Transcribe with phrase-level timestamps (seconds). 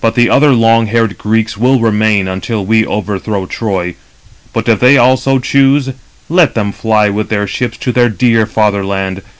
[0.00, 3.94] But the other long haired Greeks will remain until we overthrow Troy:
[4.52, 5.90] but if they also [choose],
[6.28, 9.22] let them fly with their ships to their dear fatherland.